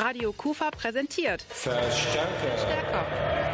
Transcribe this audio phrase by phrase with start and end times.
[0.00, 2.56] Radio Kufa präsentiert Verstärker.
[2.56, 3.04] Stärker.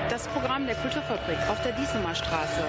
[0.09, 2.63] Das Programm der Kulturfabrik auf der Diesemer Straße.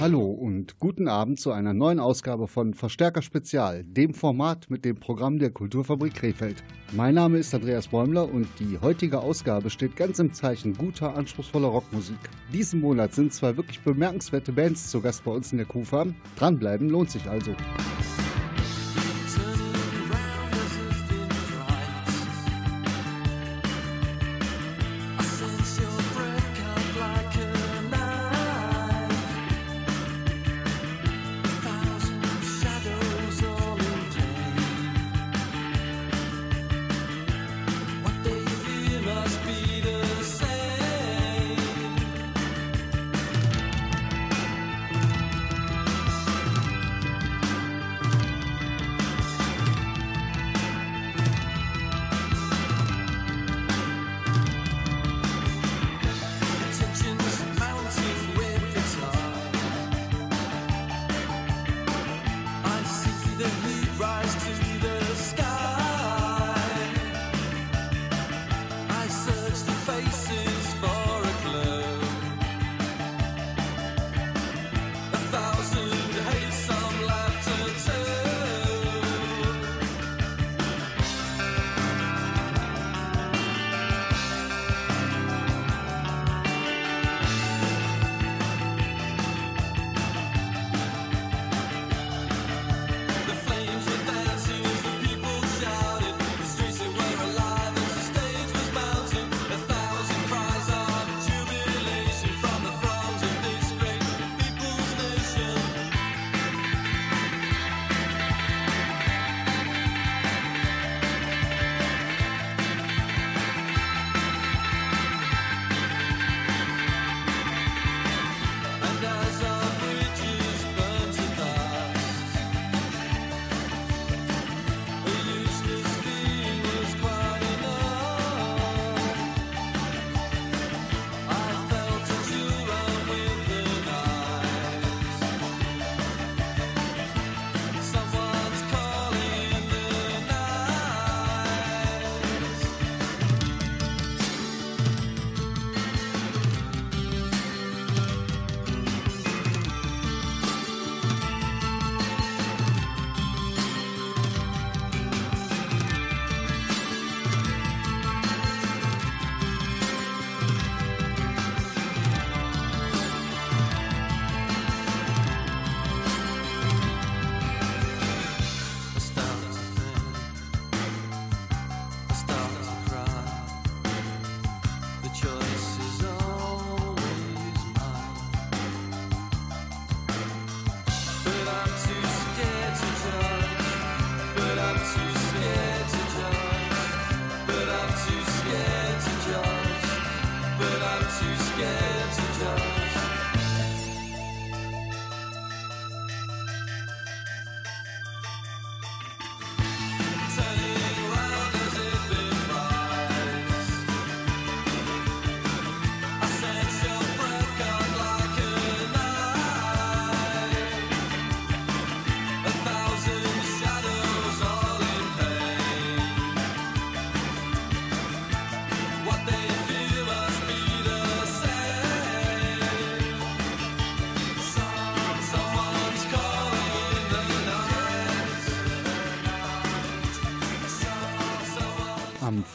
[0.00, 5.00] Hallo und guten Abend zu einer neuen Ausgabe von Verstärker Spezial, dem Format mit dem
[5.00, 6.62] Programm der Kulturfabrik Krefeld.
[6.92, 11.66] Mein Name ist Andreas Bäumler und die heutige Ausgabe steht ganz im Zeichen guter, anspruchsvoller
[11.66, 12.20] Rockmusik.
[12.52, 16.06] Diesen Monat sind zwei wirklich bemerkenswerte Bands zu Gast bei uns in der KUFA.
[16.36, 17.50] Dranbleiben lohnt sich also.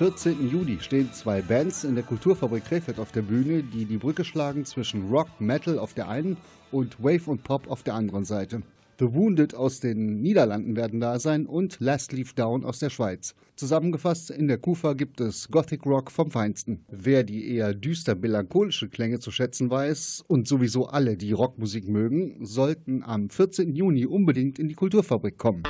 [0.03, 0.49] 14.
[0.49, 4.65] Juli stehen zwei Bands in der Kulturfabrik Krefeld auf der Bühne, die die Brücke schlagen
[4.65, 6.35] zwischen Rock, Metal auf der einen
[6.73, 8.63] und Wave und Pop auf der anderen Seite.
[8.99, 13.33] The Wounded aus den Niederlanden werden da sein und Last Leaf Down aus der Schweiz.
[13.55, 16.83] Zusammengefasst, in der Kufa gibt es Gothic Rock vom Feinsten.
[16.91, 22.45] Wer die eher düster melancholische Klänge zu schätzen weiß und sowieso alle, die Rockmusik mögen,
[22.45, 23.73] sollten am 14.
[23.73, 25.63] Juni unbedingt in die Kulturfabrik kommen.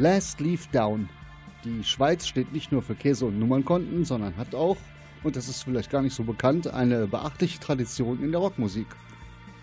[0.00, 1.08] Last Leaf Down.
[1.64, 4.76] Die Schweiz steht nicht nur für Käse- und Nummernkonten, sondern hat auch,
[5.24, 8.86] und das ist vielleicht gar nicht so bekannt, eine beachtliche Tradition in der Rockmusik.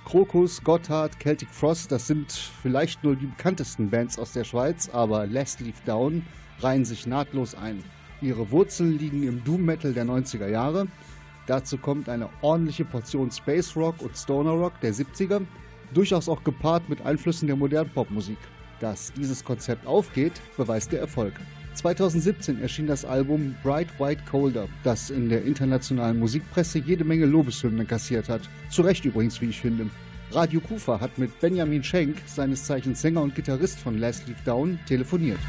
[0.03, 5.25] Krokus, Gotthard, Celtic Frost, das sind vielleicht nur die bekanntesten Bands aus der Schweiz, aber
[5.25, 6.25] Last Leaf Down
[6.59, 7.81] reihen sich nahtlos ein.
[8.21, 10.88] Ihre Wurzeln liegen im Doom Metal der 90er Jahre.
[11.47, 15.43] Dazu kommt eine ordentliche Portion Space Rock und Stoner Rock der 70er,
[15.93, 18.38] durchaus auch gepaart mit Einflüssen der modernen Popmusik.
[18.80, 21.33] Dass dieses Konzept aufgeht, beweist der Erfolg.
[21.75, 27.88] 2017 erschien das Album Bright White Colder, das in der internationalen Musikpresse jede Menge Lobeshymnen
[27.88, 28.42] kassiert hat.
[28.69, 29.89] Zu Recht übrigens, wie ich finde.
[30.31, 35.39] Radio Kufa hat mit Benjamin Schenk, seines Zeichens Sänger und Gitarrist von Leaf Down, telefoniert.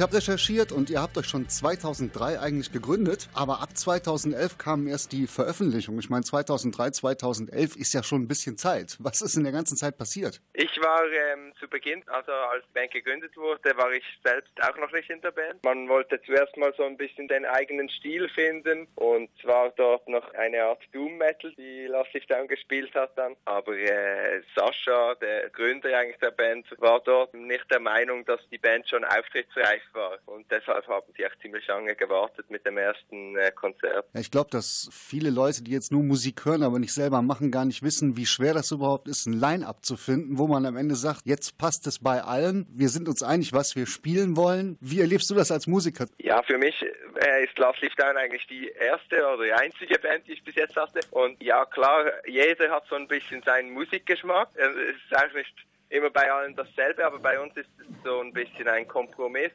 [0.00, 4.86] Ich habe recherchiert und ihr habt euch schon 2003 eigentlich gegründet, aber ab 2011 kam
[4.86, 5.98] erst die Veröffentlichung.
[5.98, 8.96] Ich meine, 2003, 2011 ist ja schon ein bisschen Zeit.
[8.98, 10.40] Was ist in der ganzen Zeit passiert?
[10.54, 14.74] Ich war ähm, zu Beginn, also als die Band gegründet wurde, war ich selbst auch
[14.78, 15.62] noch nicht in der Band.
[15.64, 20.32] Man wollte zuerst mal so ein bisschen den eigenen Stil finden und zwar dort noch
[20.32, 23.36] eine Art Doom Metal, die Last Leaf Down gespielt hat dann.
[23.44, 28.56] Aber äh, Sascha, der Gründer eigentlich der Band, war dort nicht der Meinung, dass die
[28.56, 30.18] Band schon auftrittsreif war.
[30.26, 34.06] Und deshalb haben sie auch ziemlich lange gewartet mit dem ersten äh, Konzert.
[34.14, 37.50] Ja, ich glaube, dass viele Leute, die jetzt nur Musik hören, aber nicht selber machen,
[37.50, 40.76] gar nicht wissen, wie schwer das überhaupt ist, ein Line-Up zu finden, wo man am
[40.76, 44.78] Ende sagt, jetzt passt es bei allen, wir sind uns einig, was wir spielen wollen.
[44.80, 46.06] Wie erlebst du das als Musiker?
[46.18, 50.26] Ja, für mich äh, ist Last Leaf Down eigentlich die erste oder die einzige Band,
[50.26, 51.00] die ich bis jetzt hatte.
[51.10, 54.48] Und ja, klar, jeder hat so ein bisschen seinen Musikgeschmack.
[54.54, 55.54] Es ist auch nicht
[55.90, 59.52] immer bei allen dasselbe, aber bei uns ist es so ein bisschen ein Kompromiss.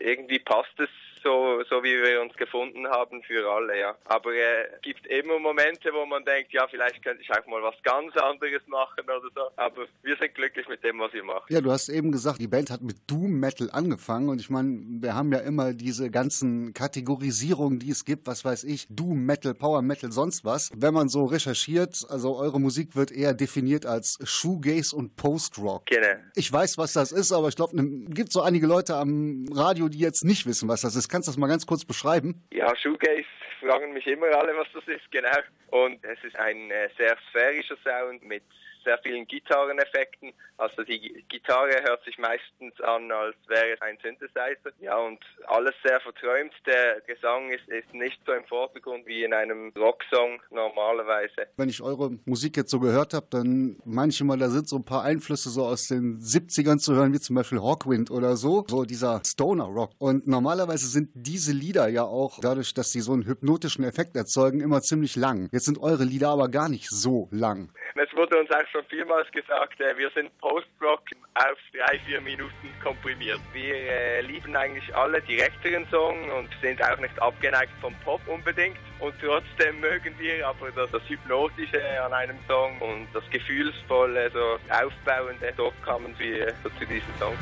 [0.00, 0.88] Irgendwie passt es
[1.22, 3.94] so, so wie wir uns gefunden haben für alle, ja.
[4.04, 7.62] Aber äh, es gibt immer Momente, wo man denkt, ja, vielleicht könnte ich auch mal
[7.62, 9.50] was ganz anderes machen oder so.
[9.56, 11.44] Aber wir sind glücklich mit dem, was wir machen.
[11.48, 14.80] Ja, du hast eben gesagt, die Band hat mit Doom Metal angefangen und ich meine,
[15.00, 19.54] wir haben ja immer diese ganzen Kategorisierungen, die es gibt, was weiß ich, Doom Metal,
[19.54, 20.70] Power Metal, sonst was.
[20.74, 25.86] Wenn man so recherchiert, also eure Musik wird eher definiert als Shoegaze und Post-Rock.
[25.86, 26.06] Genau.
[26.34, 29.88] Ich weiß, was das ist, aber ich glaube, es gibt so einige Leute am Radio,
[29.88, 31.07] die jetzt nicht wissen, was das ist.
[31.08, 32.42] Kannst du das mal ganz kurz beschreiben?
[32.52, 33.24] Ja, Shoegaze
[33.60, 35.28] fragen mich immer alle, was das ist, genau.
[35.70, 38.42] Und es ist ein äh, sehr sphärischer Sound mit
[38.88, 40.32] sehr vielen Gitarreneffekten.
[40.56, 44.72] Also die Gitarre hört sich meistens an, als wäre es ein Synthesizer.
[44.80, 46.54] Ja, und alles sehr verträumt.
[46.66, 51.48] Der Gesang ist, ist nicht so im Vordergrund wie in einem Rocksong normalerweise.
[51.58, 55.04] Wenn ich eure Musik jetzt so gehört habe, dann manchmal da sind so ein paar
[55.04, 59.20] Einflüsse so aus den 70ern zu hören, wie zum Beispiel Hawkwind oder so, so dieser
[59.24, 59.90] Stoner Rock.
[59.98, 64.60] Und normalerweise sind diese Lieder ja auch, dadurch, dass sie so einen hypnotischen Effekt erzeugen,
[64.60, 65.50] immer ziemlich lang.
[65.52, 67.70] Jetzt sind eure Lieder aber gar nicht so lang.
[67.94, 71.02] Es wurde uns auch schon vielmals gesagt, äh, wir sind Post-Rock
[71.34, 73.40] auf drei, vier Minuten komprimiert.
[73.52, 78.76] Wir äh, lieben eigentlich alle direkteren Songs und sind auch nicht abgeneigt vom Pop unbedingt.
[79.00, 84.58] Und trotzdem mögen wir aber das, das Hypnotische an einem Song und das Gefühlsvolle, so
[84.72, 87.36] Aufbauende, dort kamen wir so zu diesem Song.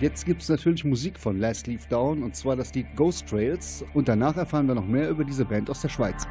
[0.00, 3.84] Jetzt gibt es natürlich Musik von Last Leaf Down und zwar das Lied Ghost Trails
[3.94, 6.24] und danach erfahren wir noch mehr über diese Band aus der Schweiz.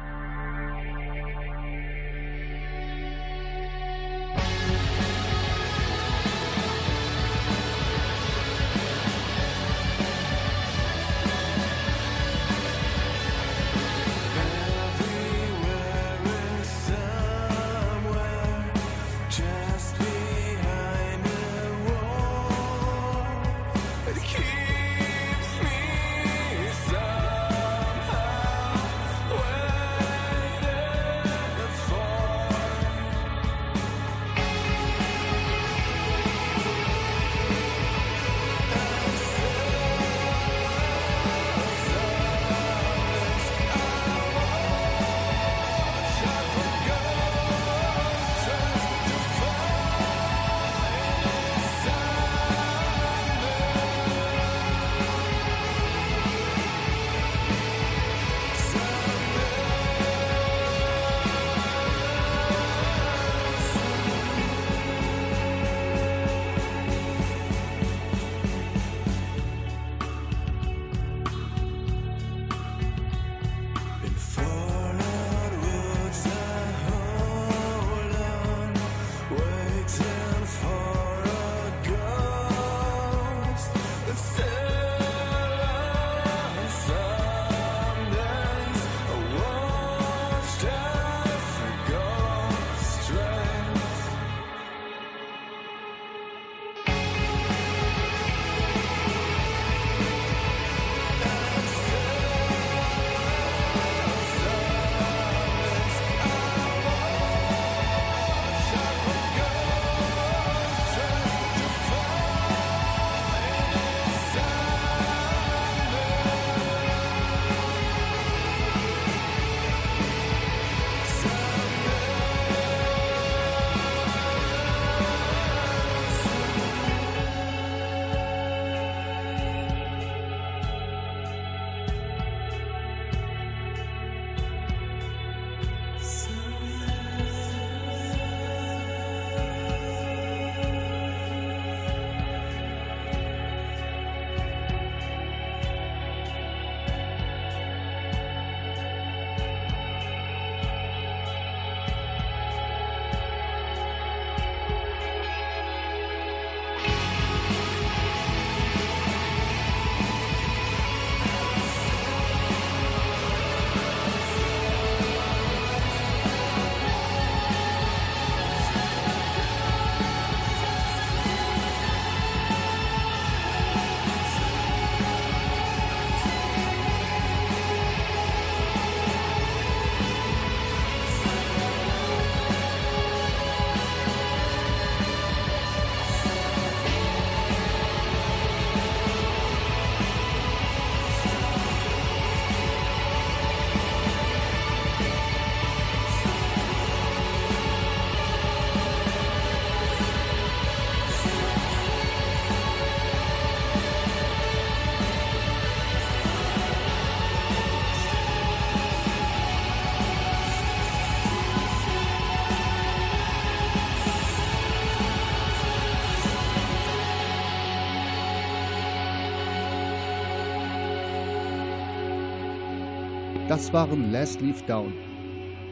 [223.58, 225.07] Das waren Last Leaf Down.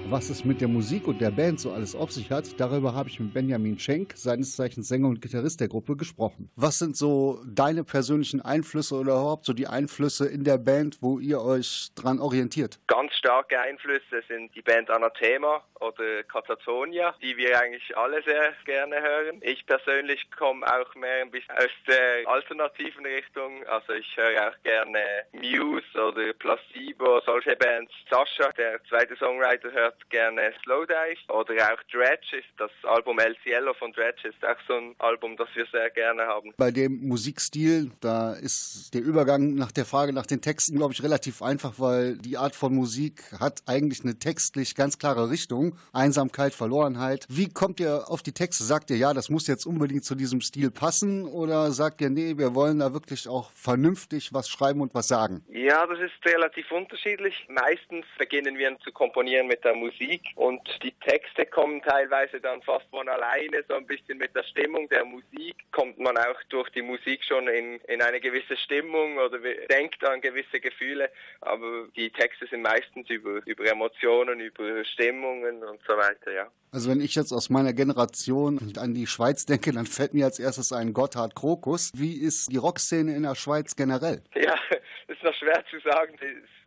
[0.08, 3.08] Was es mit der Musik und der Band so alles auf sich hat, darüber habe
[3.08, 6.48] ich mit Benjamin Schenk, seines Zeichens Sänger und Gitarrist der Gruppe, gesprochen.
[6.54, 11.18] Was sind so deine persönlichen Einflüsse oder überhaupt so die Einflüsse in der Band, wo
[11.18, 12.78] ihr euch dran orientiert?
[12.86, 19.02] Ganz starke Einflüsse sind die Band Anathema oder Katatonia, die wir eigentlich alle sehr gerne
[19.02, 19.40] hören.
[19.42, 23.66] Ich persönlich komme auch mehr ein bisschen aus der alternativen Richtung.
[23.66, 25.00] Also ich höre auch gerne
[25.32, 27.92] Muse oder Placebo, solche Bands.
[28.10, 33.74] Sascha, der zweite Songwriter, hört gerne Slowdive oder auch Dredge ist das Album El Cielo
[33.74, 36.52] von Dredge ist auch so ein Album, das wir sehr gerne haben.
[36.56, 41.02] Bei dem Musikstil, da ist der Übergang nach der Frage nach den Texten, glaube ich,
[41.02, 45.76] relativ einfach, weil die Art von Musik hat eigentlich eine textlich ganz klare Richtung.
[45.92, 47.26] Einsamkeit, Verlorenheit.
[47.28, 48.64] Wie kommt ihr auf die Texte?
[48.64, 52.36] Sagt ihr, ja, das muss jetzt unbedingt zu diesem Stil passen oder sagt ihr, nee,
[52.36, 55.44] wir wollen da wirklich auch vernünftig was schreiben und was sagen?
[55.48, 57.46] Ja, das ist relativ unterschiedlich.
[57.48, 59.85] Meistens beginnen wir zu komponieren mit der Musik
[60.34, 64.88] und die Texte kommen teilweise dann fast von alleine, so ein bisschen mit der Stimmung
[64.88, 65.54] der Musik.
[65.72, 69.38] Kommt man auch durch die Musik schon in, in eine gewisse Stimmung oder
[69.70, 75.80] denkt an gewisse Gefühle, aber die Texte sind meistens über, über Emotionen, über Stimmungen und
[75.86, 76.50] so weiter, ja.
[76.72, 80.38] Also wenn ich jetzt aus meiner Generation an die Schweiz denke, dann fällt mir als
[80.38, 81.90] erstes ein Gotthard Krokus.
[81.94, 84.22] Wie ist die Rockszene in der Schweiz generell?
[84.34, 84.54] Ja,
[85.08, 86.18] ist noch schwer zu sagen.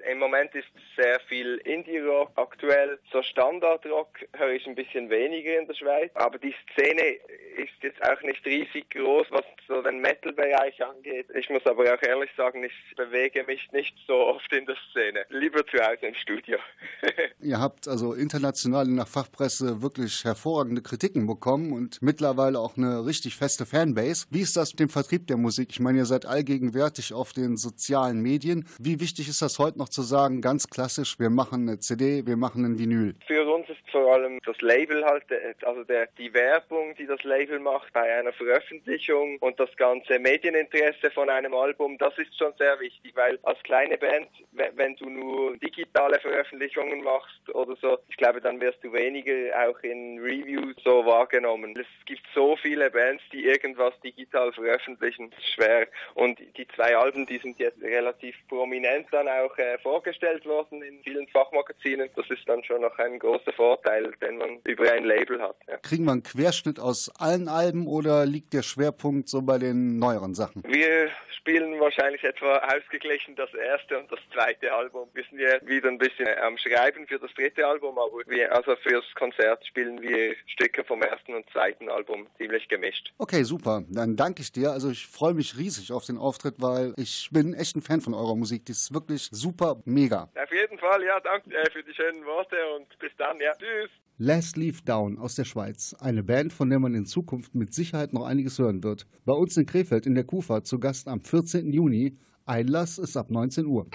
[0.10, 3.00] Im Moment ist sehr viel Indie-Rock aktuell.
[3.12, 6.12] So Standard-Rock höre ich ein bisschen weniger in der Schweiz.
[6.16, 7.18] Aber die Szene
[7.58, 11.28] ist jetzt auch nicht riesig groß, was so den Metal-Bereich angeht.
[11.36, 15.26] Ich muss aber auch ehrlich sagen, ich bewege mich nicht so oft in der Szene.
[15.30, 16.58] Lieber zu Hause im Studio.
[17.42, 23.06] Ihr habt also international in der Fachpresse wirklich hervorragende Kritiken bekommen und mittlerweile auch eine
[23.06, 24.26] richtig feste Fanbase.
[24.30, 25.70] Wie ist das mit dem Vertrieb der Musik?
[25.72, 28.68] Ich meine, ihr seid allgegenwärtig auf den sozialen Medien.
[28.80, 32.38] Wie wichtig ist das heute noch zu sagen, ganz klassisch, wir machen eine CD, wir
[32.38, 33.16] machen ein Vinyl?
[33.28, 35.24] Für uns ist vor allem das Label halt,
[35.64, 41.12] also der, die Werbung, die das Label macht bei einer Veröffentlichung und das ganze Medieninteresse
[41.12, 45.58] von einem Album, das ist schon sehr wichtig, weil als kleine Band, wenn du nur
[45.58, 49.34] digitale Veröffentlichungen machst oder so, ich glaube, dann wirst du weniger
[49.68, 51.74] auch in Reviews so wahrgenommen.
[51.78, 55.88] Es gibt so viele Bands, die irgendwas digital veröffentlichen, das ist schwer.
[56.14, 61.02] Und die zwei Alben, die sind jetzt relativ prominent dann auch äh, vorgestellt worden in
[61.04, 62.10] vielen Fachmagazinen.
[62.16, 65.56] Das ist dann schon noch ein großer Vorteil, den man über ein Label hat.
[65.68, 65.78] Ja.
[65.78, 70.34] Kriegen wir einen Querschnitt aus allen Alben oder liegt der Schwerpunkt so bei den neueren
[70.34, 70.64] Sachen?
[70.68, 71.10] Wir
[71.50, 75.08] spielen wahrscheinlich etwa ausgeglichen das erste und das zweite Album.
[75.14, 78.76] Wir sind ja wieder ein bisschen am Schreiben für das dritte Album, aber wir, also
[78.76, 83.12] fürs Konzert spielen wir Stücke vom ersten und zweiten Album ziemlich gemischt.
[83.18, 83.84] Okay, super.
[83.90, 84.72] Dann danke ich dir.
[84.72, 88.14] Also ich freue mich riesig auf den Auftritt, weil ich bin echt ein Fan von
[88.14, 88.66] eurer Musik.
[88.66, 90.24] Die ist wirklich super, mega.
[90.24, 93.54] Auf jeden Fall, ja, danke äh, für die schönen Worte und bis dann, ja.
[93.54, 93.90] Tschüss.
[94.18, 95.96] Last Leaf Down aus der Schweiz.
[96.00, 99.08] Eine Band, von der man in Zukunft mit Sicherheit noch einiges hören wird.
[99.26, 101.72] Bei uns in Krefeld in der Kufa zu Gast am 14.
[101.72, 102.18] Juni.
[102.46, 103.88] Einlass ist ab 19 Uhr.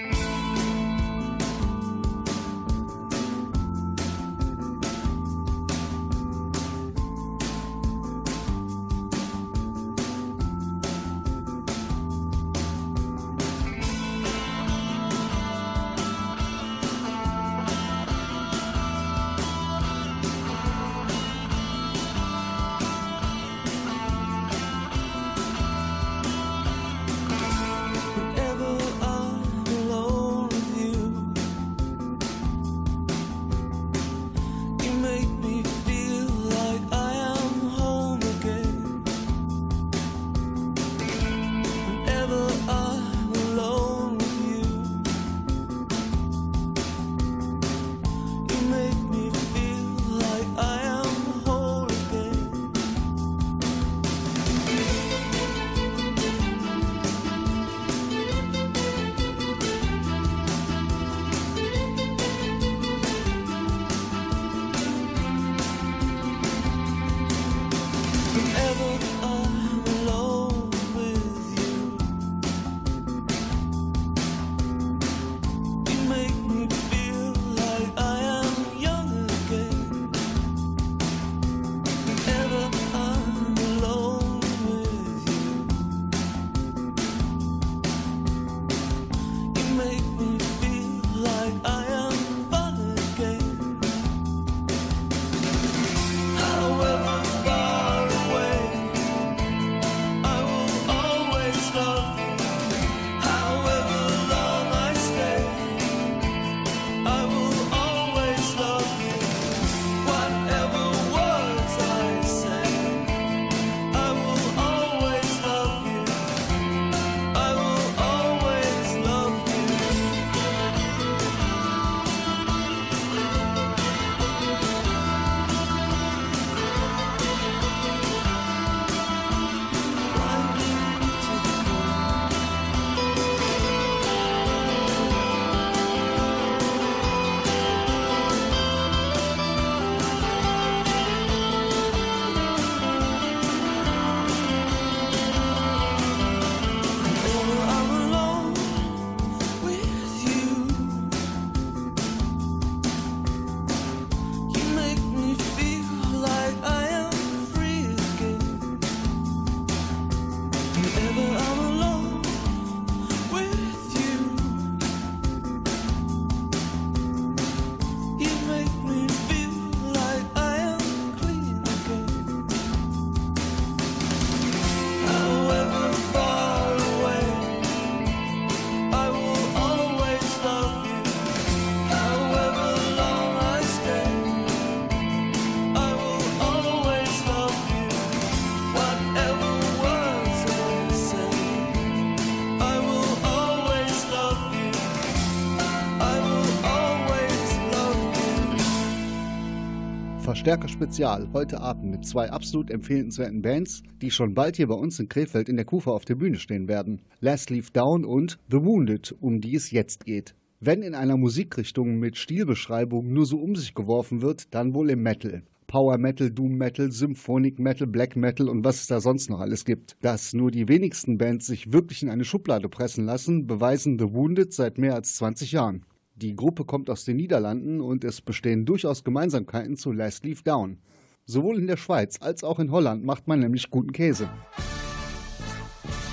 [200.45, 205.01] Verstärker Spezial heute Abend mit zwei absolut empfehlenswerten Bands, die schon bald hier bei uns
[205.01, 207.01] in Krefeld in der Kufa auf der Bühne stehen werden.
[207.21, 210.35] Last Leaf Down und The Wounded, um die es jetzt geht.
[210.61, 215.03] Wenn in einer Musikrichtung mit Stilbeschreibung nur so um sich geworfen wird, dann wohl im
[215.03, 215.45] Metal.
[215.67, 219.65] Power Metal, Doom Metal, Symphonic Metal, Black Metal und was es da sonst noch alles
[219.65, 219.97] gibt.
[220.03, 224.53] Dass nur die wenigsten Bands sich wirklich in eine Schublade pressen lassen, beweisen The Wounded
[224.53, 225.87] seit mehr als 20 Jahren.
[226.17, 230.79] Die Gruppe kommt aus den Niederlanden und es bestehen durchaus Gemeinsamkeiten zu Last Leaf Down.
[231.27, 234.29] Sowohl in der Schweiz als auch in Holland macht man nämlich guten Käse.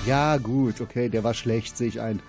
[0.04, 2.20] Ja, gut, okay, der war schlecht, sehe ich ein.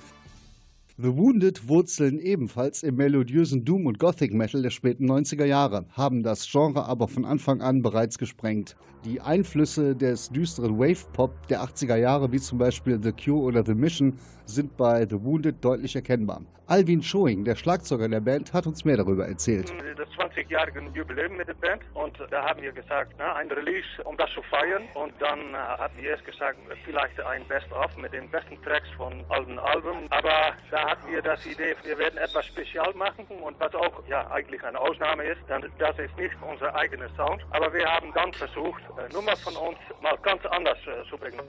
[1.00, 6.48] The Wounded wurzeln ebenfalls im melodiösen Doom- und Gothic-Metal der späten 90er Jahre, haben das
[6.48, 8.76] Genre aber von Anfang an bereits gesprengt.
[9.06, 13.74] Die Einflüsse des düsteren Wave-Pop der 80er Jahre, wie zum Beispiel The Cure oder The
[13.74, 16.42] Mission, sind bei The Wounded deutlich erkennbar.
[16.68, 19.74] Alvin Schoing, der Schlagzeuger der Band, hat uns mehr darüber erzählt.
[19.98, 24.16] Das 20-jährige Jubiläum mit der Band und da haben wir gesagt, na, ein Release, um
[24.18, 28.30] das zu feiern und dann äh, hatten wir erst gesagt, vielleicht ein Best-of mit den
[28.30, 32.94] besten Tracks von alten Alben, aber da hatten wir das Idee, wir werden etwas spezial
[32.94, 37.10] machen und was auch ja eigentlich eine Ausnahme ist, dann das ist nicht unser eigener
[37.18, 41.40] Sound, aber wir haben dann versucht, Nummer von uns mal ganz anders äh, zu bringen.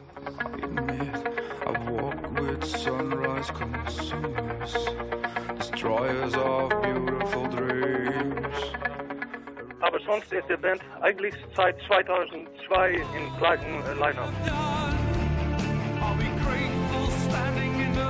[1.67, 4.75] I walk with sunrise consumers,
[5.59, 8.57] destroyers of beautiful dreams.
[9.81, 14.33] Aber sonst ist die Band eigentlich seit 2002 im gleichen äh, Line-Up.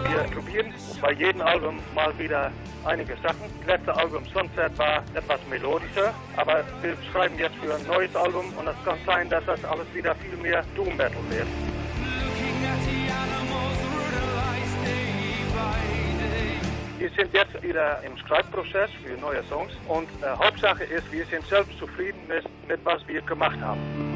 [0.08, 0.72] Wir probieren
[1.04, 2.50] bei jedem Album mal wieder
[2.86, 3.44] einige Sachen.
[3.58, 8.46] Das letzte Album Sunset war etwas melodischer, aber wir schreiben jetzt für ein neues Album
[8.56, 11.46] und es kann sein, dass das alles wieder viel mehr Doom Metal wird.
[16.98, 21.46] Wir sind jetzt wieder im Schreibprozess für neue Songs und äh, Hauptsache ist, wir sind
[21.48, 24.13] selbst zufrieden mit, mit was wir gemacht haben.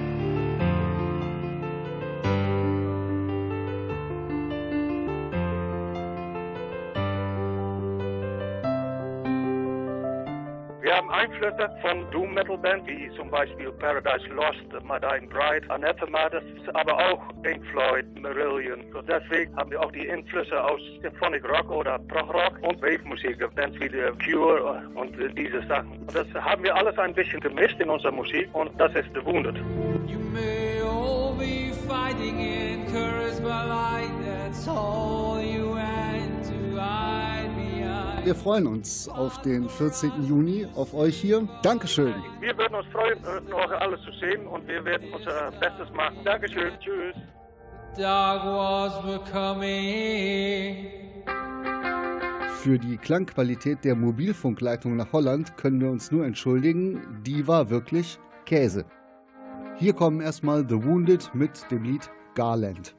[11.11, 16.43] Einflüsse von Doom Metal Band, wie zum Beispiel Paradise Lost, My Dying Bride, Anathema, das
[16.45, 18.85] ist aber auch Pink Floyd, Marillion.
[18.93, 23.03] So deswegen haben wir auch die Einflüsse aus Symphonic Rock oder Prog Rock und Wave
[23.05, 26.07] Musik, Bands wie The Cure und diese Sachen.
[26.13, 29.57] Das haben wir alles ein bisschen gemischt in unserer Musik und das ist The Wounded.
[30.07, 37.18] You may all be fighting in courage, but like that's all you had to behind.
[38.25, 40.23] Wir freuen uns auf den 14.
[40.23, 41.49] Juni, auf euch hier.
[41.63, 42.15] Dankeschön.
[42.41, 46.17] Wir würden uns freuen, äh, noch alles zu sehen und wir werden unser Bestes machen.
[46.25, 47.15] Dankeschön, tschüss.
[52.63, 57.23] Für die Klangqualität der Mobilfunkleitung nach Holland können wir uns nur entschuldigen.
[57.25, 58.85] Die war wirklich Käse.
[59.77, 62.95] Hier kommen erstmal The Wounded mit dem Lied Garland.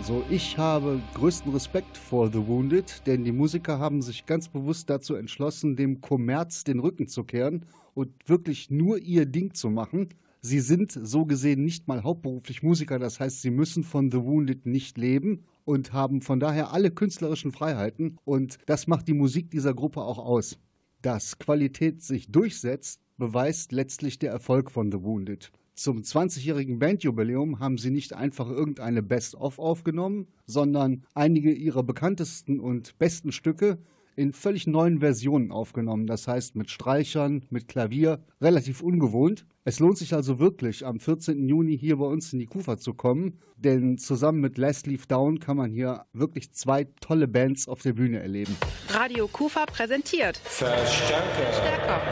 [0.00, 4.88] Also ich habe größten Respekt vor The Wounded, denn die Musiker haben sich ganz bewusst
[4.88, 10.08] dazu entschlossen, dem Kommerz den Rücken zu kehren und wirklich nur ihr Ding zu machen.
[10.40, 14.64] Sie sind so gesehen nicht mal hauptberuflich Musiker, das heißt, sie müssen von The Wounded
[14.64, 19.74] nicht leben und haben von daher alle künstlerischen Freiheiten und das macht die Musik dieser
[19.74, 20.58] Gruppe auch aus.
[21.02, 25.52] Dass Qualität sich durchsetzt, beweist letztlich der Erfolg von The Wounded.
[25.80, 32.98] Zum 20-jährigen Bandjubiläum haben sie nicht einfach irgendeine Best-of aufgenommen, sondern einige ihrer bekanntesten und
[32.98, 33.78] besten Stücke
[34.20, 36.06] in völlig neuen Versionen aufgenommen.
[36.06, 39.46] Das heißt mit Streichern, mit Klavier, relativ ungewohnt.
[39.64, 41.48] Es lohnt sich also wirklich, am 14.
[41.48, 45.40] Juni hier bei uns in die Kufa zu kommen, denn zusammen mit Last Leaf Down
[45.40, 48.54] kann man hier wirklich zwei tolle Bands auf der Bühne erleben.
[48.90, 51.54] Radio Kufa präsentiert Verstärker.
[51.54, 52.02] Stärker.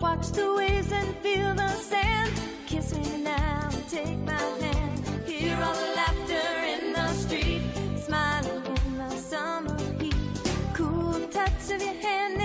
[0.00, 2.32] Watch the waves and feel the sand.
[2.66, 4.98] Kiss me now and take my hand.
[5.24, 7.62] Hear all the laughter in the street.
[7.96, 10.14] Smiling in the summer heat.
[10.74, 12.39] Cool touch of your hand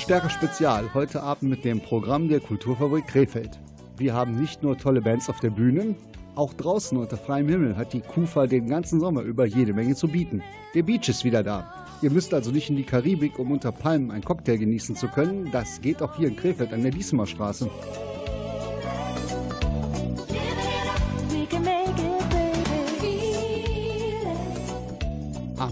[0.00, 3.60] Verstärker Spezial heute Abend mit dem Programm der Kulturfabrik Krefeld.
[3.98, 5.94] Wir haben nicht nur tolle Bands auf der Bühne,
[6.34, 10.08] auch draußen unter freiem Himmel hat die Kufa den ganzen Sommer über jede Menge zu
[10.08, 10.42] bieten.
[10.74, 11.86] Der Beach ist wieder da.
[12.00, 15.50] Ihr müsst also nicht in die Karibik, um unter Palmen einen Cocktail genießen zu können.
[15.52, 17.68] Das geht auch hier in Krefeld an der Diesemer Straße.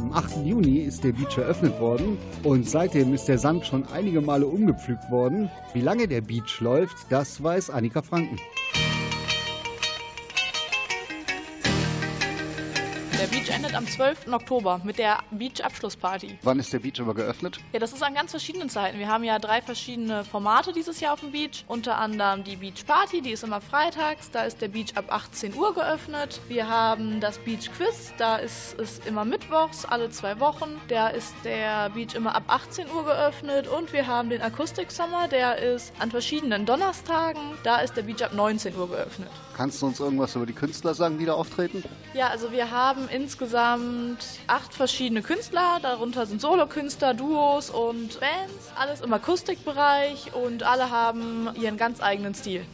[0.09, 0.47] Am 8.
[0.47, 5.11] Juni ist der Beach eröffnet worden und seitdem ist der Sand schon einige Male umgepflügt
[5.11, 5.51] worden.
[5.75, 8.39] Wie lange der Beach läuft, das weiß Annika Franken.
[13.79, 14.33] Am 12.
[14.33, 16.41] Oktober mit der Beach-Abschlussparty.
[16.43, 17.61] Wann ist der Beach aber geöffnet?
[17.73, 18.99] Ja, das ist an ganz verschiedenen Zeiten.
[18.99, 21.65] Wir haben ja drei verschiedene Formate dieses Jahr auf dem Beach.
[21.69, 24.33] Unter anderem die Beach Party, die ist immer freitags.
[24.33, 26.41] Da ist der Beach ab 18 Uhr geöffnet.
[26.49, 30.81] Wir haben das Beach Quiz, da ist es immer mittwochs, alle zwei Wochen.
[30.89, 33.69] Da ist der Beach immer ab 18 Uhr geöffnet.
[33.69, 37.43] Und wir haben den Akustik Summer, der ist an verschiedenen Donnerstagen.
[37.63, 39.31] Da ist der Beach ab 19 Uhr geöffnet.
[39.59, 41.83] Kannst du uns irgendwas über die Künstler sagen, die da auftreten?
[42.15, 45.81] Ja, also wir haben insgesamt acht verschiedene Künstler.
[45.83, 48.71] Darunter sind Solokünstler, Duos und Bands.
[48.77, 52.65] Alles im Akustikbereich und alle haben ihren ganz eigenen Stil.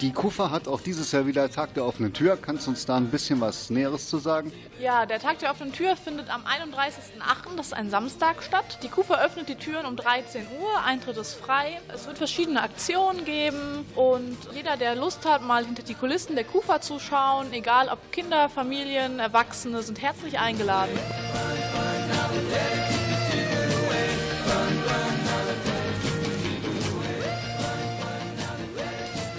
[0.00, 2.38] Die Kufa hat auch dieses Jahr wieder Tag der offenen Tür.
[2.40, 4.50] Kannst du uns da ein bisschen was Näheres zu sagen?
[4.80, 8.78] Ja, der Tag der offenen Tür findet am 31.08., das ist ein Samstag, statt.
[8.82, 11.82] Die Kufa öffnet die Türen um 13 Uhr, Eintritt ist frei.
[11.92, 16.44] Es wird verschiedene Aktionen geben und jeder, der Lust hat, mal hinter die Kulissen der
[16.44, 20.98] Kufa zu schauen, egal ob Kinder, Familien, Erwachsene, sind herzlich eingeladen.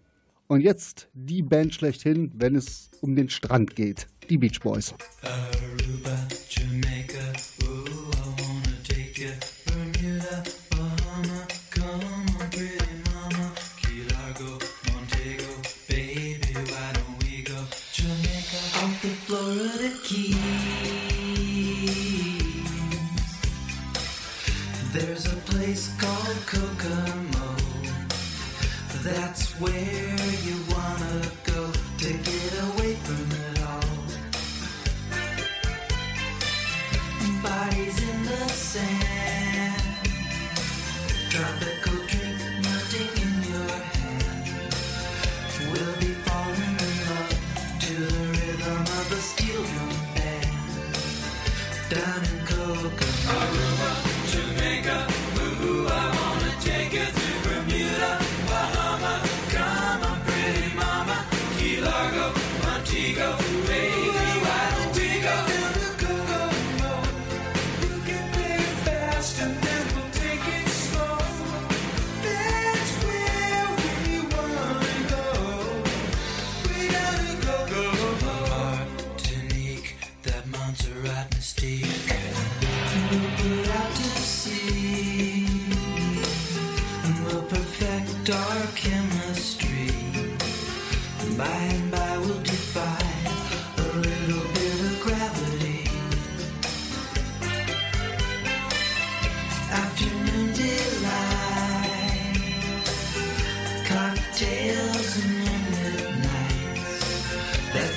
[0.47, 4.07] Und jetzt die Band schlechthin, wenn es um den Strand geht.
[4.29, 4.93] Die Beach Boys.
[5.23, 5.80] Aruba,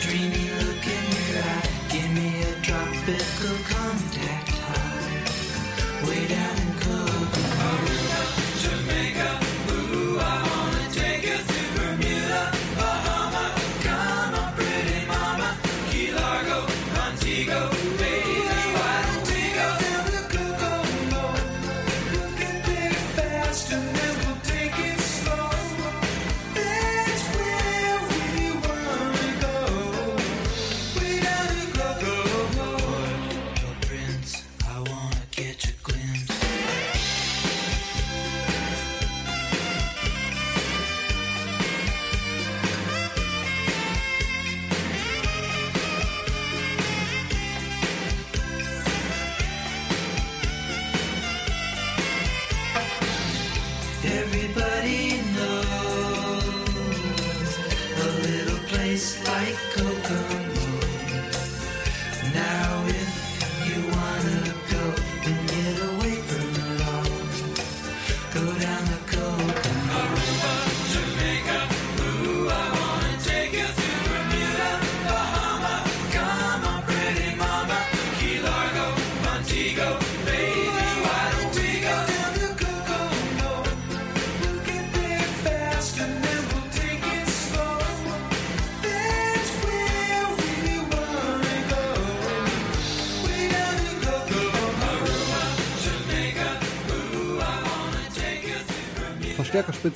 [0.05, 3.84] dreamy look in your eye, give me a tropical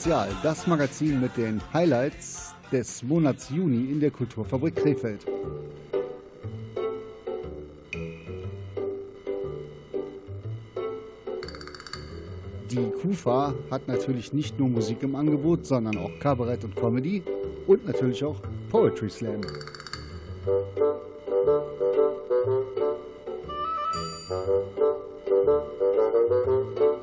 [0.09, 5.27] Spezial, das Magazin mit den Highlights des Monats Juni in der Kulturfabrik Krefeld.
[12.71, 17.23] Die KUFA hat natürlich nicht nur Musik im Angebot, sondern auch Kabarett und Comedy
[17.67, 18.41] und natürlich auch
[18.71, 19.43] Poetry Slam.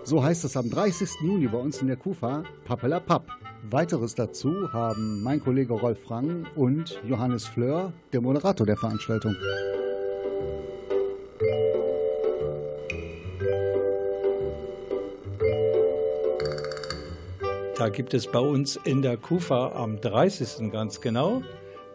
[0.08, 1.10] So heißt es am 30.
[1.24, 3.28] Juni bei uns in der KUFA Pappela Papp.
[3.72, 9.36] Weiteres dazu haben mein Kollege Rolf Rang und Johannes Fleur, der Moderator der Veranstaltung.
[17.76, 20.72] Da gibt es bei uns in der Kufa am 30.
[20.72, 21.42] ganz genau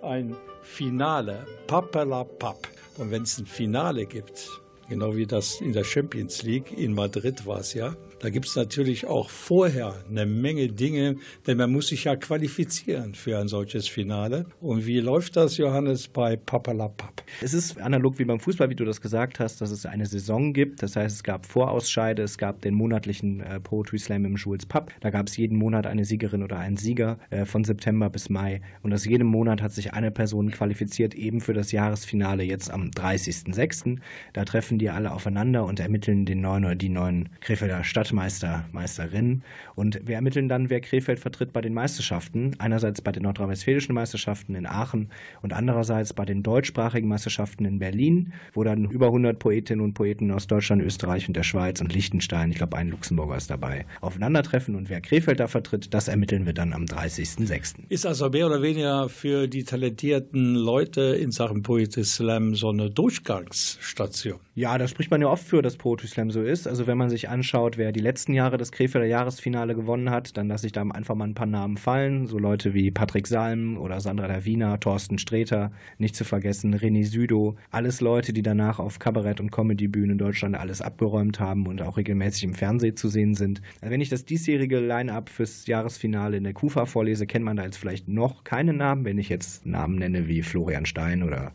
[0.02, 2.66] ein Finale, Papala Papp.
[2.98, 7.46] Und wenn es ein Finale gibt, genau wie das in der Champions League in Madrid
[7.46, 11.16] war es ja, da gibt es natürlich auch vorher eine Menge Dinge,
[11.46, 14.46] denn man muss sich ja qualifizieren für ein solches Finale.
[14.60, 17.22] Und wie läuft das, Johannes, bei Papalapap?
[17.40, 20.52] Es ist analog wie beim Fußball, wie du das gesagt hast, dass es eine Saison
[20.52, 20.82] gibt.
[20.82, 24.92] Das heißt, es gab Vorausscheide, es gab den monatlichen äh, Poetry Slam im Schulz Pub.
[25.00, 28.60] Da gab es jeden Monat eine Siegerin oder einen Sieger äh, von September bis Mai.
[28.82, 32.90] Und aus jedem Monat hat sich eine Person qualifiziert, eben für das Jahresfinale jetzt am
[32.90, 33.98] 30.06.
[34.34, 39.44] Da treffen die alle aufeinander und ermitteln den neuen oder die neuen Krefelder Stadtmeister, Meisterinnen.
[39.76, 42.56] Und wir ermitteln dann, wer Krefeld vertritt bei den Meisterschaften.
[42.58, 45.10] Einerseits bei den nordrhein-westfälischen Meisterschaften in Aachen
[45.42, 50.32] und andererseits bei den deutschsprachigen Meisterschaften in Berlin, wo dann über 100 Poetinnen und Poeten
[50.32, 54.74] aus Deutschland, Österreich und der Schweiz und Liechtenstein, ich glaube ein Luxemburger ist dabei, aufeinandertreffen.
[54.74, 57.84] Und wer Krefeld da vertritt, das ermitteln wir dann am 30.06.
[57.88, 62.90] Ist also mehr oder weniger für die talentierten Leute in Sachen Poetry Slam so eine
[62.90, 64.40] Durchgangsstation.
[64.54, 66.66] Ja, da spricht man ja oft für, dass Poetry Slam so ist.
[66.66, 70.48] Also wenn man sich anschaut, wer die letzten Jahre das Krefelder Jahresfinale gewonnen hat, dann
[70.48, 72.26] lasse ich da einfach mal ein paar Namen fallen.
[72.26, 77.56] So Leute wie Patrick Salm oder Sandra Davina, Thorsten Streter, nicht zu vergessen René Südo.
[77.70, 81.96] Alles Leute, die danach auf Kabarett- und Comedybühnen in Deutschland alles abgeräumt haben und auch
[81.96, 83.60] regelmäßig im Fernsehen zu sehen sind.
[83.80, 87.64] Also wenn ich das diesjährige Line-Up fürs Jahresfinale in der KUFA vorlese, kennt man da
[87.64, 89.04] jetzt vielleicht noch keine Namen.
[89.04, 91.52] Wenn ich jetzt Namen nenne wie Florian Stein oder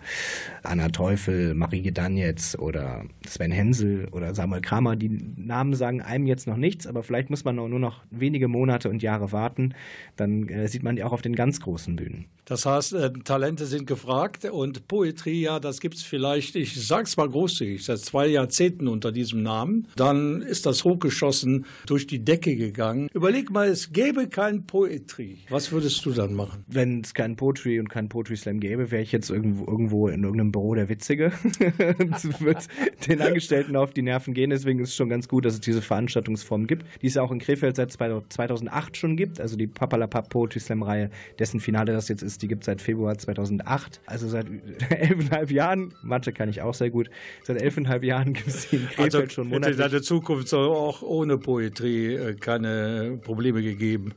[0.64, 6.35] Anna Teufel, Marie Gedanjetz oder Sven Hensel oder Samuel Kramer, die Namen sagen einem jetzt
[6.46, 9.74] noch nichts, aber vielleicht muss man nur noch wenige Monate und Jahre warten.
[10.16, 12.26] Dann äh, sieht man die auch auf den ganz großen Bühnen.
[12.46, 17.18] Das heißt, äh, Talente sind gefragt und Poetry, ja, das gibt es vielleicht, ich sag's
[17.18, 19.88] mal großzügig, seit zwei Jahrzehnten unter diesem Namen.
[19.96, 23.10] Dann ist das hochgeschossen durch die Decke gegangen.
[23.14, 25.40] Überleg mal, es gäbe kein Poetry.
[25.50, 26.64] Was würdest du dann machen?
[26.68, 30.24] Wenn es kein Poetry und kein Poetry Slam gäbe, wäre ich jetzt irgendwo, irgendwo in
[30.24, 31.32] irgendeinem Büro der Witzige.
[32.12, 32.68] das wird
[33.08, 34.52] den Angestellten auf die Nerven gehen.
[34.52, 37.32] Deswegen ist es schon ganz gut, dass es diese Veranstaltungsform gibt, die es ja auch
[37.32, 39.42] in Krefeld seit 2008 schon gibt.
[39.42, 42.82] Also die Papalapap Poetry Slam Reihe, dessen Finale das jetzt ist, die gibt es seit
[42.82, 44.02] Februar 2008.
[44.06, 44.48] Also seit
[44.90, 45.94] elfeinhalb Jahren.
[46.02, 47.10] Mathe kann ich auch sehr gut.
[47.44, 49.78] Seit elfeinhalb Jahren gibt es die in Krefeld Also schon hätte monatlich.
[49.78, 54.14] deine Zukunft auch ohne Poetry äh, keine Probleme gegeben.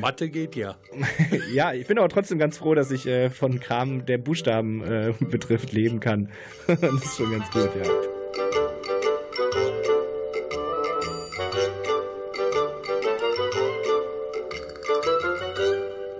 [0.00, 0.76] Mathe geht ja.
[1.54, 5.12] ja, ich bin aber trotzdem ganz froh, dass ich äh, von Kram, der Buchstaben äh,
[5.20, 6.28] betrifft, leben kann.
[6.66, 8.65] das ist schon ganz gut, ja.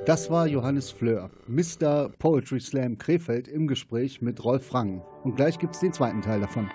[0.06, 2.10] Das war Johannes Fleur, Mr.
[2.20, 5.02] Poetry Slam Krefeld im Gespräch mit Rolf Rang.
[5.24, 6.70] Und gleich gibt's den zweiten Teil davon.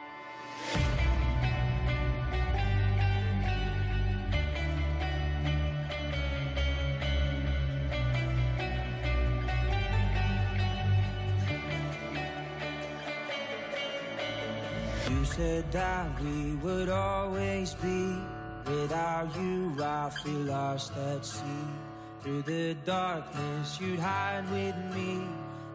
[15.09, 18.17] You said that we would always be.
[18.65, 21.90] Without you, I feel lost at sea.
[22.21, 25.21] Through the darkness, you'd hide with me.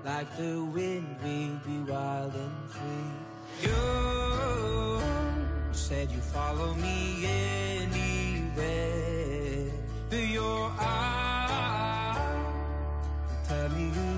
[0.05, 3.11] Like the wind, we'd be wild and free.
[3.63, 5.01] You
[5.73, 7.27] said you'd follow me
[7.77, 8.63] anywhere.
[10.09, 12.19] Through your eyes,
[13.49, 14.16] tell me you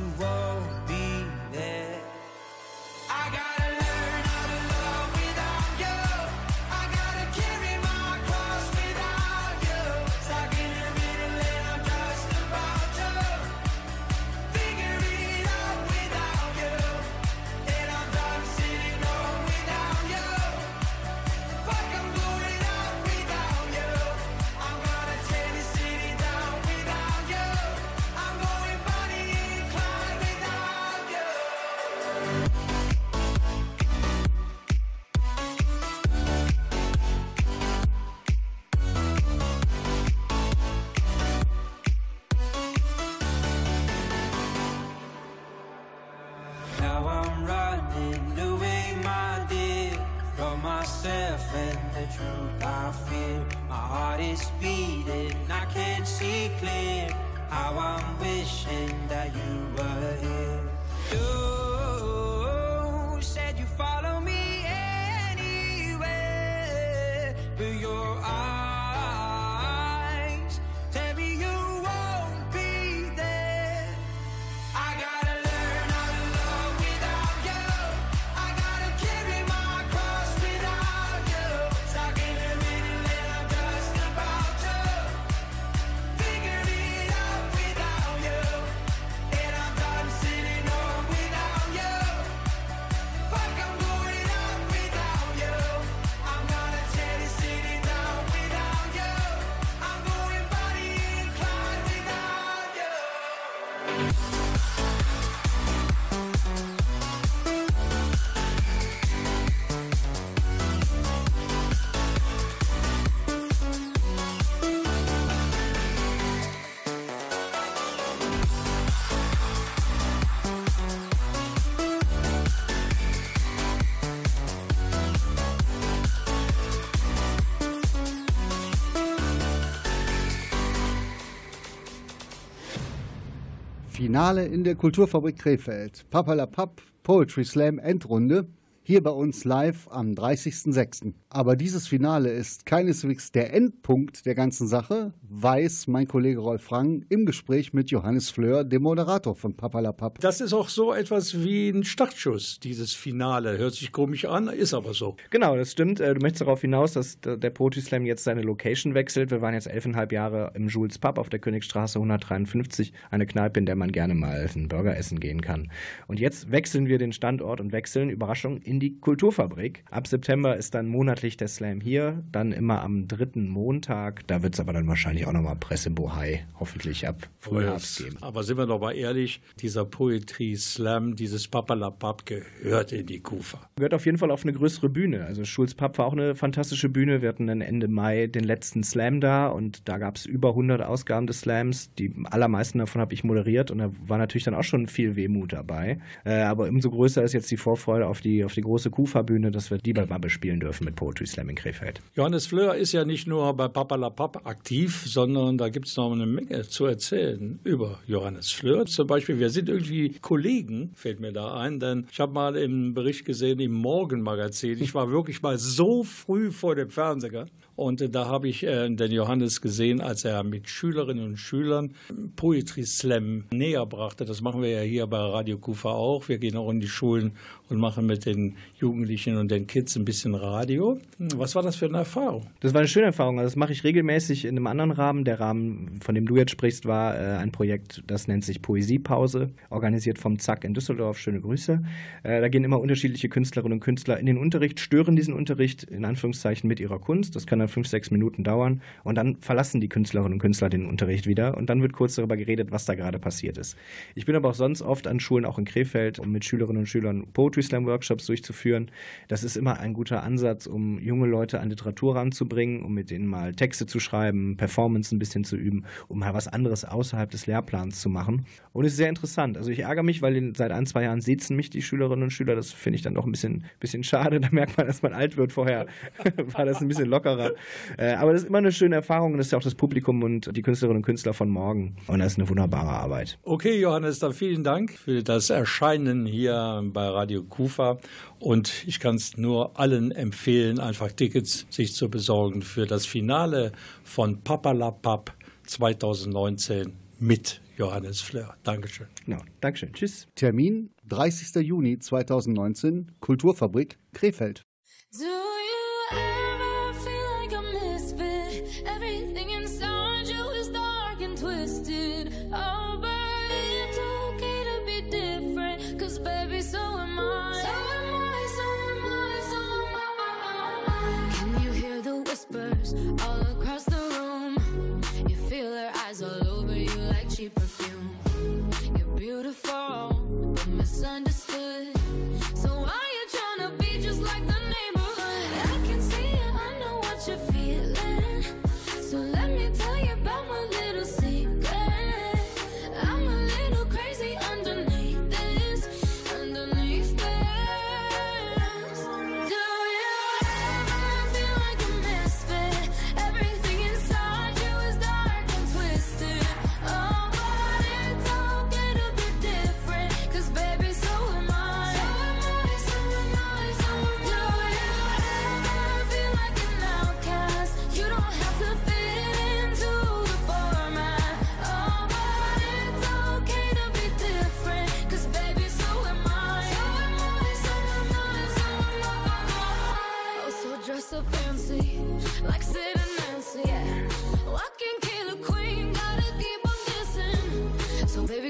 [134.09, 136.09] Finale in der Kulturfabrik Krefeld.
[136.09, 138.49] Papalapap Poetry Slam Endrunde.
[138.91, 141.13] Hier bei uns live am 30.06.
[141.29, 147.05] Aber dieses Finale ist keineswegs der Endpunkt der ganzen Sache, weiß mein Kollege Rolf Rang
[147.11, 150.21] im Gespräch mit Johannes Fleur, dem Moderator von Papalapap.
[150.21, 153.59] Das ist auch so etwas wie ein Startschuss, dieses Finale.
[153.59, 155.17] Hört sich komisch an, ist aber so.
[155.29, 156.01] Genau, das stimmt.
[156.01, 159.31] Äh, Du möchtest darauf hinaus, dass der der Poetry Slam jetzt seine Location wechselt.
[159.31, 163.67] Wir waren jetzt elfeinhalb Jahre im Jules Pub auf der Königstraße 153, eine Kneipe, in
[163.67, 165.71] der man gerne mal einen Burger essen gehen kann.
[166.07, 169.85] Und jetzt wechseln wir den Standort und wechseln, Überraschung, in die Kulturfabrik.
[169.91, 174.27] Ab September ist dann monatlich der Slam hier, dann immer am dritten Montag.
[174.27, 178.17] Da wird es aber dann wahrscheinlich auch nochmal Pressebohai, hoffentlich ab Frühherbst geben.
[178.21, 183.69] Aber sind wir doch mal ehrlich, dieser Poetry Slam, dieses Papalapap gehört in die Kufa.
[183.77, 185.25] Gehört auf jeden Fall auf eine größere Bühne.
[185.25, 187.23] Also Schulz Pub war auch eine fantastische Bühne.
[187.23, 190.83] Wir hatten dann Ende Mai den letzten Slam da und da gab es über 100
[190.83, 191.93] Ausgaben des Slams.
[191.95, 195.53] Die allermeisten davon habe ich moderiert und da war natürlich dann auch schon viel Wehmut
[195.53, 195.99] dabei.
[196.25, 199.71] Äh, aber umso größer ist jetzt die Vorfreude auf die, auf die große Kufa-Bühne, dass
[199.71, 202.01] wir die bei Mabbe spielen dürfen mit Poetry Slam in Krefeld.
[202.15, 206.27] Johannes Fleur ist ja nicht nur bei Papalapap aktiv, sondern da gibt es noch eine
[206.27, 208.85] Menge zu erzählen über Johannes Fleur.
[208.85, 212.93] Zum Beispiel, wir sind irgendwie Kollegen, fällt mir da ein, denn ich habe mal im
[212.93, 217.47] Bericht gesehen im Morgenmagazin, ich war wirklich mal so früh vor dem Fernseher
[217.79, 221.95] und da habe ich äh, den Johannes gesehen, als er mit Schülerinnen und Schülern
[222.35, 224.25] Poetry Slam näher brachte.
[224.25, 226.29] Das machen wir ja hier bei Radio Kufa auch.
[226.29, 227.35] Wir gehen auch in die Schulen
[227.69, 230.99] und machen mit den Jugendlichen und den Kids ein bisschen Radio.
[231.19, 232.47] Hm, Was war das für eine Erfahrung?
[232.61, 233.39] Das war eine schöne Erfahrung.
[233.39, 235.25] Also das mache ich regelmäßig in einem anderen Rahmen.
[235.25, 239.51] Der Rahmen, von dem du jetzt sprichst, war äh, ein Projekt, das nennt sich Poesiepause,
[239.71, 241.19] organisiert vom Zack in Düsseldorf.
[241.19, 241.83] Schöne Grüße.
[242.23, 246.05] Äh, da gehen immer unterschiedliche Künstlerinnen und Künstler in den Unterricht, stören diesen Unterricht in
[246.05, 247.37] Anführungszeichen mit ihrer Kunst.
[247.37, 248.81] Das kann dann fünf, sechs Minuten dauern.
[249.05, 251.57] Und dann verlassen die Künstlerinnen und Künstler den Unterricht wieder.
[251.57, 253.77] Und dann wird kurz darüber geredet, was da gerade passiert ist.
[254.15, 256.87] Ich bin aber auch sonst oft an Schulen, auch in Krefeld, um mit Schülerinnen und
[256.87, 258.91] Schülern Poetry Slam Workshops durchzuführen.
[259.29, 263.27] Das ist immer ein guter Ansatz, um junge Leute an Literatur ranzubringen, um mit denen
[263.27, 267.47] mal Texte zu schreiben, Performance ein bisschen zu üben, um mal was anderes außerhalb des
[267.47, 268.47] Lehrplans zu machen.
[268.73, 269.57] Und es ist sehr interessant.
[269.57, 272.55] Also ich ärgere mich, weil seit ein, zwei Jahren sitzen mich die Schülerinnen und Schüler.
[272.55, 274.41] Das finde ich dann doch ein bisschen, bisschen schade.
[274.41, 275.53] Da merkt man, dass man alt wird.
[275.53, 275.87] Vorher
[276.37, 277.53] war das ein bisschen lockerer.
[277.97, 279.33] Äh, aber das ist immer eine schöne Erfahrung.
[279.33, 281.97] Und das ist ja auch das Publikum und die Künstlerinnen und Künstler von morgen.
[282.07, 283.39] Und das ist eine wunderbare Arbeit.
[283.43, 287.99] Okay, Johannes, dann vielen Dank für das Erscheinen hier bei Radio Kufa.
[288.41, 293.73] Und ich kann es nur allen empfehlen, einfach Tickets sich zu besorgen für das Finale
[294.05, 295.35] von Papalapap
[295.67, 298.57] 2019 mit Johannes Fleur.
[298.63, 299.07] Dankeschön.
[299.25, 299.41] Genau.
[299.61, 299.93] Dankeschön.
[299.93, 300.29] Tschüss.
[300.35, 301.63] Termin 30.
[301.67, 304.63] Juni 2019, Kulturfabrik Krefeld.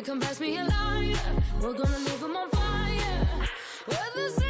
[0.03, 1.20] Come pass me a lighter.
[1.61, 3.49] We're gonna leave 'em on fire.
[3.87, 4.47] We're the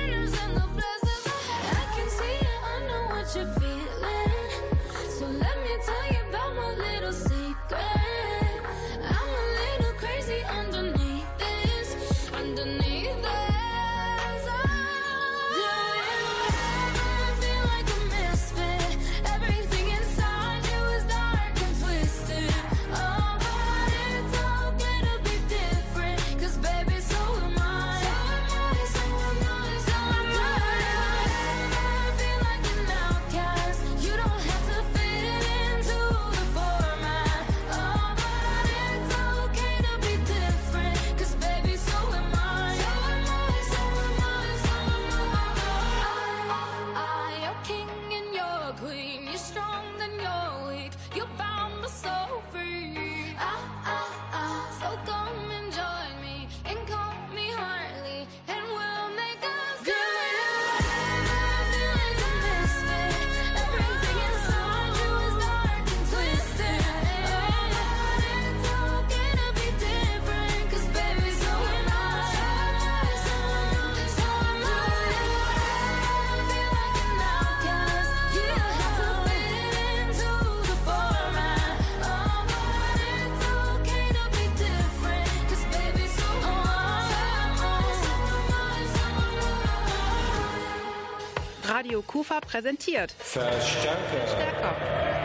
[92.48, 94.26] präsentiert Verstärker.
[94.26, 94.74] Stärker.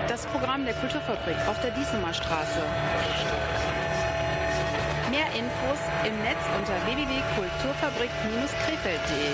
[0.10, 2.60] Das Programm der Kulturfabrik auf der Diesemer Straße.
[5.10, 9.32] Mehr Infos im Netz unter www.kulturfabrik-krefeld.de.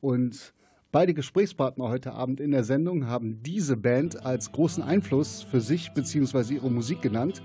[0.00, 0.54] Und
[0.90, 5.92] beide Gesprächspartner heute Abend in der Sendung haben diese Band als großen Einfluss für sich
[5.92, 6.54] bzw.
[6.54, 7.40] ihre Musik genannt.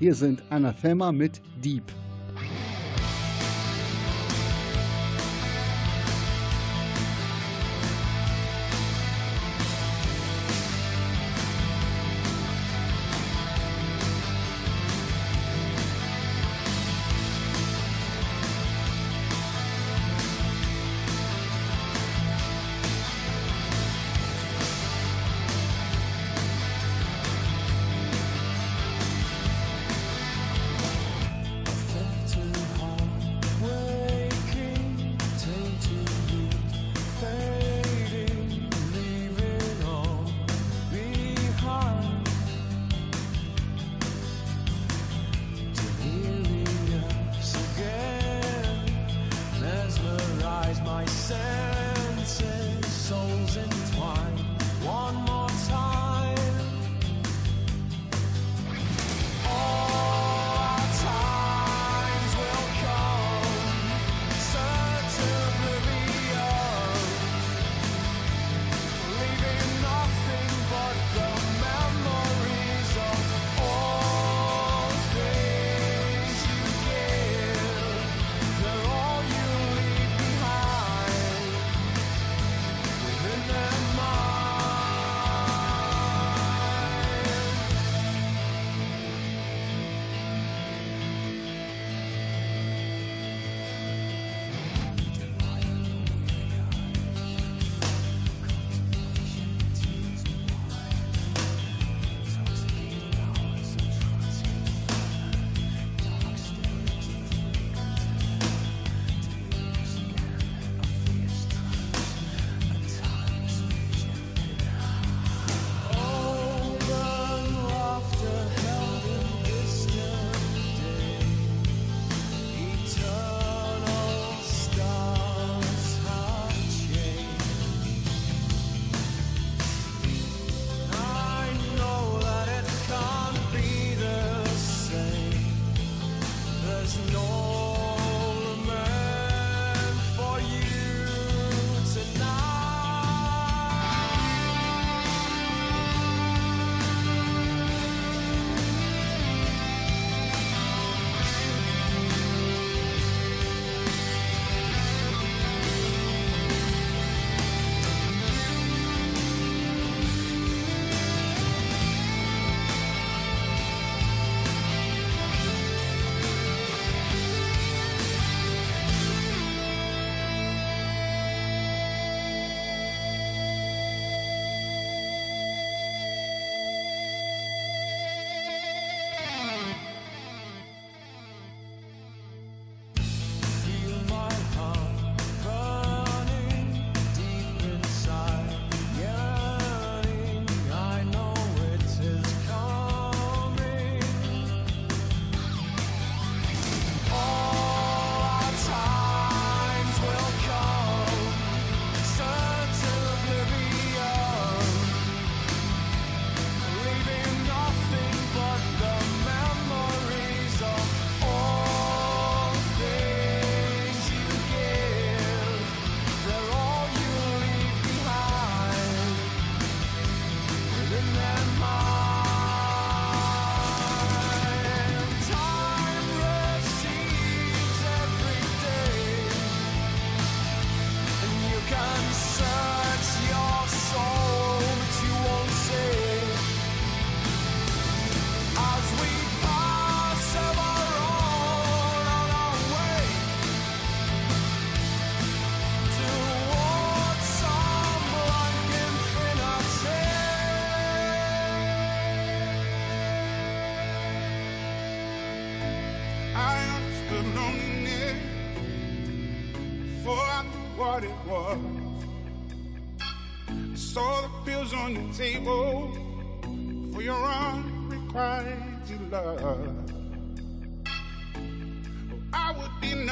[0.00, 1.84] Hier sind Anathema mit Deep.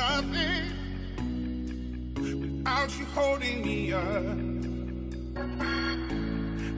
[0.03, 0.65] nothing
[2.17, 4.37] without you holding me up.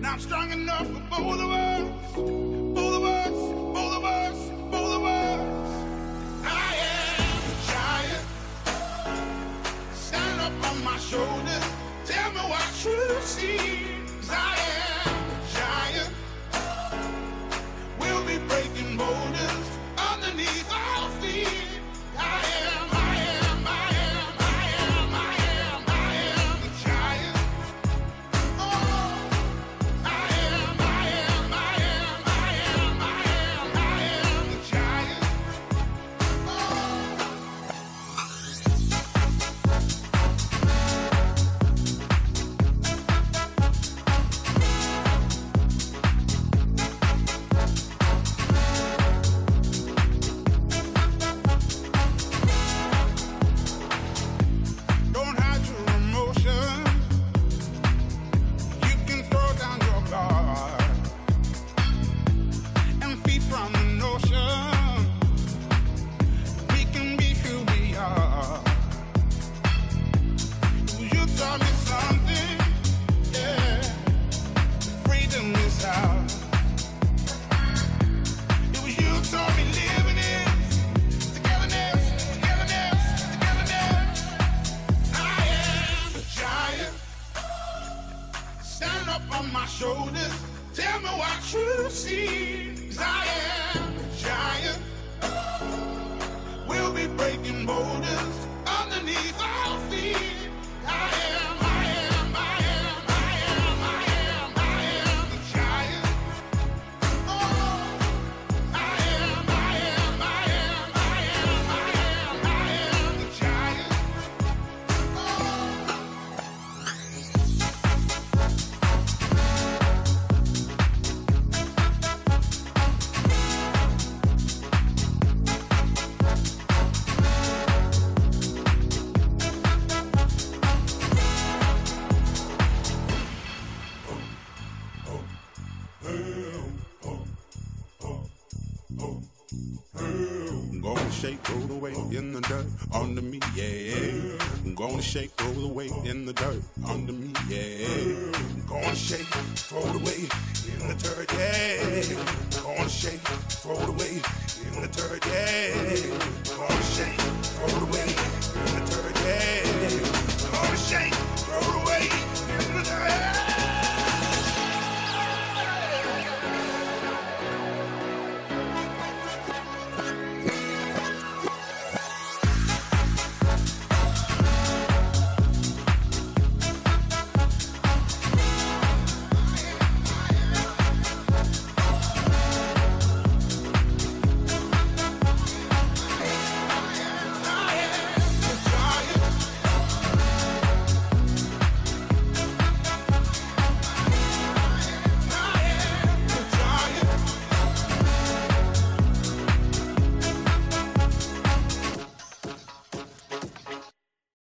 [0.02, 1.86] Now I'm strong enough for both of us,
[2.78, 3.36] both of us,
[3.76, 4.38] both of us,
[4.74, 5.70] both of us.
[6.44, 8.26] I am a giant.
[9.94, 11.64] Stand up on my shoulders.
[12.04, 13.93] Tell me what you see.